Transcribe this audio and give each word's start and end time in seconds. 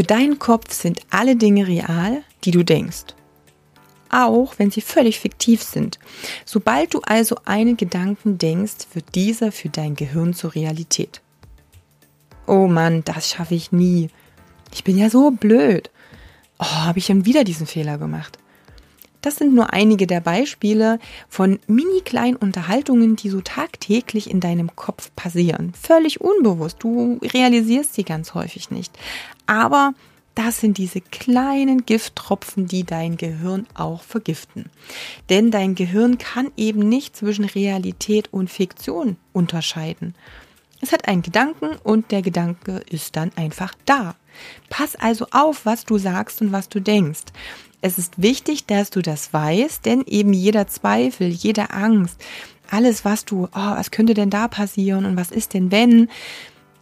Für 0.00 0.06
deinen 0.06 0.38
Kopf 0.38 0.72
sind 0.72 1.02
alle 1.10 1.36
Dinge 1.36 1.68
real, 1.68 2.22
die 2.44 2.52
du 2.52 2.62
denkst. 2.62 3.14
Auch 4.08 4.54
wenn 4.56 4.70
sie 4.70 4.80
völlig 4.80 5.20
fiktiv 5.20 5.62
sind. 5.62 5.98
Sobald 6.46 6.94
du 6.94 7.02
also 7.02 7.36
einen 7.44 7.76
Gedanken 7.76 8.38
denkst, 8.38 8.86
wird 8.94 9.14
dieser 9.14 9.52
für 9.52 9.68
dein 9.68 9.96
Gehirn 9.96 10.32
zur 10.32 10.54
Realität. 10.54 11.20
Oh 12.46 12.66
Mann, 12.66 13.04
das 13.04 13.28
schaffe 13.28 13.54
ich 13.54 13.72
nie. 13.72 14.08
Ich 14.72 14.84
bin 14.84 14.96
ja 14.96 15.10
so 15.10 15.32
blöd. 15.32 15.90
Oh, 16.58 16.64
habe 16.64 16.98
ich 16.98 17.04
schon 17.04 17.26
wieder 17.26 17.44
diesen 17.44 17.66
Fehler 17.66 17.98
gemacht. 17.98 18.38
Das 19.22 19.36
sind 19.36 19.54
nur 19.54 19.72
einige 19.72 20.06
der 20.06 20.20
Beispiele 20.20 20.98
von 21.28 21.58
mini 21.66 22.00
kleinen 22.04 22.36
Unterhaltungen, 22.36 23.16
die 23.16 23.28
so 23.28 23.40
tagtäglich 23.40 24.30
in 24.30 24.40
deinem 24.40 24.74
Kopf 24.76 25.10
passieren. 25.14 25.72
Völlig 25.80 26.20
unbewusst. 26.20 26.78
Du 26.80 27.18
realisierst 27.22 27.94
sie 27.94 28.04
ganz 28.04 28.34
häufig 28.34 28.70
nicht. 28.70 28.98
Aber 29.46 29.94
das 30.34 30.60
sind 30.60 30.78
diese 30.78 31.00
kleinen 31.00 31.84
Gifttropfen, 31.84 32.66
die 32.66 32.84
dein 32.84 33.16
Gehirn 33.16 33.66
auch 33.74 34.02
vergiften. 34.02 34.70
Denn 35.28 35.50
dein 35.50 35.74
Gehirn 35.74 36.18
kann 36.18 36.50
eben 36.56 36.88
nicht 36.88 37.16
zwischen 37.16 37.44
Realität 37.44 38.32
und 38.32 38.48
Fiktion 38.48 39.16
unterscheiden. 39.32 40.14
Es 40.80 40.92
hat 40.92 41.08
einen 41.08 41.22
Gedanken 41.22 41.76
und 41.82 42.10
der 42.10 42.22
Gedanke 42.22 42.82
ist 42.90 43.16
dann 43.16 43.32
einfach 43.36 43.74
da. 43.84 44.14
Pass 44.70 44.96
also 44.96 45.26
auf, 45.30 45.66
was 45.66 45.84
du 45.84 45.98
sagst 45.98 46.40
und 46.40 46.52
was 46.52 46.68
du 46.68 46.80
denkst. 46.80 47.24
Es 47.82 47.98
ist 47.98 48.22
wichtig, 48.22 48.66
dass 48.66 48.90
du 48.90 49.02
das 49.02 49.32
weißt, 49.32 49.84
denn 49.84 50.04
eben 50.06 50.32
jeder 50.32 50.66
Zweifel, 50.66 51.28
jede 51.28 51.70
Angst, 51.70 52.22
alles, 52.70 53.04
was 53.04 53.24
du, 53.24 53.44
oh, 53.44 53.48
was 53.52 53.90
könnte 53.90 54.14
denn 54.14 54.30
da 54.30 54.48
passieren 54.48 55.04
und 55.04 55.16
was 55.16 55.30
ist 55.30 55.54
denn 55.54 55.70
wenn, 55.70 56.08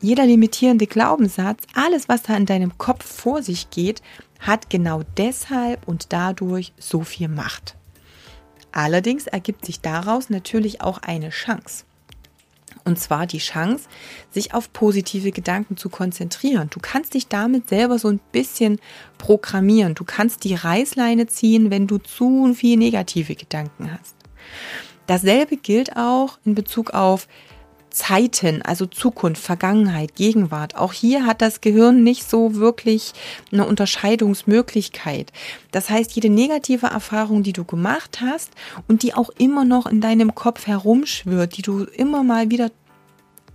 jeder 0.00 0.26
limitierende 0.26 0.86
Glaubenssatz, 0.86 1.64
alles, 1.74 2.08
was 2.08 2.22
da 2.22 2.36
in 2.36 2.46
deinem 2.46 2.76
Kopf 2.76 3.04
vor 3.04 3.42
sich 3.42 3.70
geht, 3.70 4.02
hat 4.40 4.68
genau 4.68 5.02
deshalb 5.16 5.88
und 5.88 6.12
dadurch 6.12 6.72
so 6.78 7.02
viel 7.02 7.28
Macht. 7.28 7.76
Allerdings 8.72 9.26
ergibt 9.26 9.64
sich 9.64 9.80
daraus 9.80 10.28
natürlich 10.28 10.82
auch 10.82 10.98
eine 10.98 11.30
Chance. 11.30 11.84
Und 12.86 13.00
zwar 13.00 13.26
die 13.26 13.38
Chance, 13.38 13.88
sich 14.30 14.54
auf 14.54 14.72
positive 14.72 15.32
Gedanken 15.32 15.76
zu 15.76 15.88
konzentrieren. 15.88 16.70
Du 16.70 16.78
kannst 16.80 17.14
dich 17.14 17.26
damit 17.26 17.68
selber 17.68 17.98
so 17.98 18.06
ein 18.06 18.20
bisschen 18.30 18.78
programmieren. 19.18 19.96
Du 19.96 20.04
kannst 20.04 20.44
die 20.44 20.54
Reißleine 20.54 21.26
ziehen, 21.26 21.72
wenn 21.72 21.88
du 21.88 21.98
zu 21.98 22.54
viel 22.54 22.76
negative 22.76 23.34
Gedanken 23.34 23.90
hast. 23.92 24.14
Dasselbe 25.08 25.56
gilt 25.56 25.96
auch 25.96 26.38
in 26.44 26.54
Bezug 26.54 26.94
auf 26.94 27.26
Zeiten, 27.96 28.60
also 28.60 28.84
Zukunft, 28.84 29.42
Vergangenheit, 29.42 30.14
Gegenwart. 30.14 30.76
Auch 30.76 30.92
hier 30.92 31.24
hat 31.24 31.40
das 31.40 31.62
Gehirn 31.62 32.02
nicht 32.04 32.28
so 32.28 32.54
wirklich 32.54 33.14
eine 33.50 33.66
Unterscheidungsmöglichkeit. 33.66 35.32
Das 35.72 35.88
heißt, 35.88 36.12
jede 36.12 36.28
negative 36.28 36.88
Erfahrung, 36.88 37.42
die 37.42 37.54
du 37.54 37.64
gemacht 37.64 38.20
hast 38.20 38.50
und 38.86 39.02
die 39.02 39.14
auch 39.14 39.30
immer 39.38 39.64
noch 39.64 39.86
in 39.86 40.02
deinem 40.02 40.34
Kopf 40.34 40.66
herumschwirrt, 40.66 41.56
die 41.56 41.62
du 41.62 41.84
immer 41.84 42.22
mal 42.22 42.50
wieder 42.50 42.70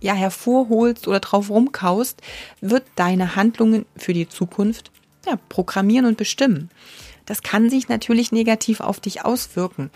ja 0.00 0.14
hervorholst 0.14 1.06
oder 1.06 1.20
drauf 1.20 1.50
rumkaust, 1.50 2.22
wird 2.62 2.84
deine 2.96 3.36
Handlungen 3.36 3.84
für 3.94 4.14
die 4.14 4.28
Zukunft 4.28 4.90
ja, 5.26 5.38
programmieren 5.50 6.06
und 6.06 6.16
bestimmen. 6.16 6.70
Das 7.26 7.42
kann 7.42 7.70
sich 7.70 7.88
natürlich 7.88 8.32
negativ 8.32 8.80
auf 8.80 8.98
dich 8.98 9.24
auswirken. 9.24 9.90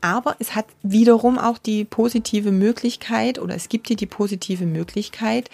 Aber 0.00 0.36
es 0.38 0.54
hat 0.54 0.66
wiederum 0.82 1.38
auch 1.38 1.58
die 1.58 1.84
positive 1.84 2.52
Möglichkeit 2.52 3.38
oder 3.38 3.54
es 3.54 3.68
gibt 3.68 3.88
dir 3.88 3.96
die 3.96 4.06
positive 4.06 4.64
Möglichkeit, 4.64 5.50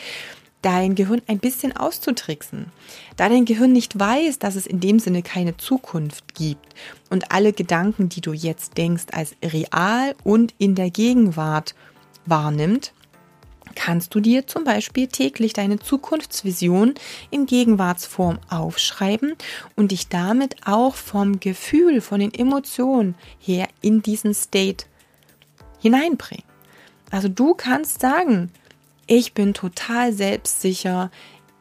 dein 0.62 0.94
Gehirn 0.94 1.22
ein 1.27 1.39
bisschen 1.39 1.77
auszutricksen. 1.77 2.73
Da 3.17 3.29
dein 3.29 3.45
Gehirn 3.45 3.73
nicht 3.73 3.98
weiß, 3.98 4.39
dass 4.39 4.56
es 4.56 4.67
in 4.67 4.80
dem 4.80 4.98
Sinne 4.98 5.23
keine 5.23 5.56
Zukunft 5.56 6.35
gibt 6.35 6.74
und 7.08 7.30
alle 7.30 7.52
Gedanken, 7.52 8.08
die 8.08 8.20
du 8.20 8.33
jetzt 8.33 8.77
denkst, 8.77 9.06
als 9.12 9.36
real 9.45 10.14
und 10.24 10.55
in 10.58 10.74
der 10.74 10.90
Gegenwart 10.90 11.74
wahrnimmt, 12.24 12.92
kannst 13.86 14.17
du 14.17 14.20
dir 14.20 14.48
zum 14.48 14.64
Beispiel 14.64 15.07
täglich 15.07 15.52
deine 15.52 15.79
Zukunftsvision 15.79 16.95
in 17.30 17.47
Gegenwartsform 17.47 18.41
aufschreiben 18.48 19.36
und 19.77 19.92
dich 19.92 20.08
damit 20.08 20.57
auch 20.67 20.97
vom 20.97 21.39
Gefühl, 21.39 22.01
von 22.01 22.19
den 22.19 22.35
Emotionen 22.35 23.14
her 23.39 23.69
in 23.83 24.02
diesen 24.02 24.35
State 24.35 24.86
hineinbringen. 25.80 26.45
Also 27.13 27.29
du 27.29 27.55
kannst 27.55 28.01
sagen, 28.01 28.51
ich 29.07 29.35
bin 29.35 29.55
total 29.55 30.13
selbstsicher, 30.13 31.13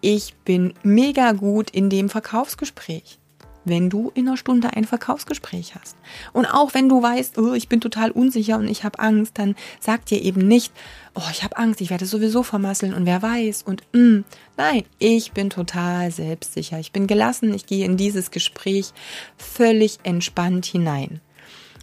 ich 0.01 0.33
bin 0.45 0.73
mega 0.81 1.31
gut 1.33 1.69
in 1.69 1.91
dem 1.91 2.09
Verkaufsgespräch 2.09 3.19
wenn 3.65 3.89
du 3.89 4.11
in 4.13 4.27
einer 4.27 4.37
Stunde 4.37 4.69
ein 4.73 4.85
Verkaufsgespräch 4.85 5.75
hast. 5.75 5.97
Und 6.33 6.45
auch 6.45 6.73
wenn 6.73 6.87
du 6.87 7.01
weißt, 7.01 7.37
oh, 7.37 7.53
ich 7.53 7.67
bin 7.67 7.81
total 7.81 8.11
unsicher 8.11 8.57
und 8.57 8.67
ich 8.67 8.83
habe 8.83 8.99
Angst, 8.99 9.37
dann 9.37 9.55
sag 9.79 10.05
dir 10.05 10.21
eben 10.21 10.47
nicht, 10.47 10.71
oh, 11.15 11.27
ich 11.31 11.43
habe 11.43 11.57
Angst, 11.57 11.81
ich 11.81 11.89
werde 11.89 12.05
sowieso 12.05 12.43
vermasseln 12.43 12.93
und 12.93 13.05
wer 13.05 13.21
weiß 13.21 13.63
und 13.63 13.83
mm, 13.93 14.23
nein, 14.57 14.83
ich 14.99 15.31
bin 15.31 15.49
total 15.49 16.11
selbstsicher, 16.11 16.79
ich 16.79 16.91
bin 16.91 17.07
gelassen, 17.07 17.53
ich 17.53 17.65
gehe 17.65 17.85
in 17.85 17.97
dieses 17.97 18.31
Gespräch 18.31 18.93
völlig 19.37 19.99
entspannt 20.03 20.65
hinein. 20.65 21.21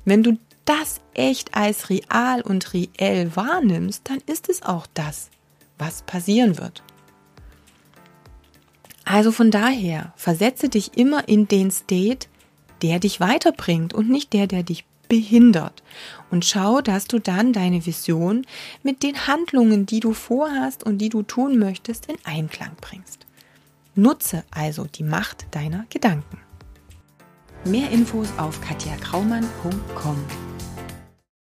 Wenn 0.04 0.22
du 0.22 0.38
das 0.64 1.00
echt 1.14 1.54
als 1.54 1.90
real 1.90 2.42
und 2.42 2.72
reell 2.72 3.34
wahrnimmst, 3.34 4.08
dann 4.08 4.18
ist 4.26 4.48
es 4.48 4.62
auch 4.62 4.86
das, 4.94 5.30
was 5.78 6.02
passieren 6.02 6.58
wird. 6.58 6.82
Also 9.04 9.32
von 9.32 9.50
daher, 9.50 10.12
versetze 10.16 10.68
dich 10.68 10.96
immer 10.96 11.28
in 11.28 11.48
den 11.48 11.70
State, 11.70 12.28
der 12.82 12.98
dich 12.98 13.20
weiterbringt 13.20 13.94
und 13.94 14.08
nicht 14.08 14.32
der, 14.32 14.46
der 14.46 14.62
dich 14.62 14.84
behindert. 15.08 15.82
Und 16.30 16.44
schau, 16.44 16.80
dass 16.80 17.06
du 17.06 17.18
dann 17.18 17.52
deine 17.52 17.84
Vision 17.84 18.46
mit 18.82 19.02
den 19.02 19.26
Handlungen, 19.26 19.86
die 19.86 20.00
du 20.00 20.14
vorhast 20.14 20.84
und 20.84 20.98
die 20.98 21.10
du 21.10 21.22
tun 21.22 21.58
möchtest, 21.58 22.06
in 22.06 22.16
Einklang 22.24 22.72
bringst. 22.80 23.26
Nutze 23.94 24.44
also 24.50 24.84
die 24.84 25.04
Macht 25.04 25.46
deiner 25.50 25.84
Gedanken. 25.90 26.38
Mehr 27.64 27.90
Infos 27.90 28.28
auf 28.38 28.60
katjakraumann.com. 28.62 30.51